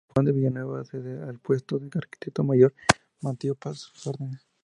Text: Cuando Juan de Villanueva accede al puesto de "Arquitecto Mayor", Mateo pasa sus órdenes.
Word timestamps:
Cuando 0.11 0.13
Juan 0.13 0.25
de 0.35 0.41
Villanueva 0.41 0.79
accede 0.79 1.21
al 1.21 1.37
puesto 1.37 1.77
de 1.77 1.87
"Arquitecto 1.93 2.43
Mayor", 2.43 2.73
Mateo 3.21 3.53
pasa 3.53 3.75
sus 3.93 4.07
órdenes. 4.07 4.47